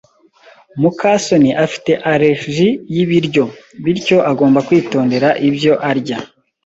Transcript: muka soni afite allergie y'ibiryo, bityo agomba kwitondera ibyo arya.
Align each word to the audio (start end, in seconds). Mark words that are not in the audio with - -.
muka 0.81 1.11
soni 1.25 1.51
afite 1.65 1.91
allergie 2.11 2.69
y'ibiryo, 2.93 3.43
bityo 3.83 4.17
agomba 4.31 4.59
kwitondera 4.67 5.29
ibyo 5.49 5.73
arya. 5.89 6.17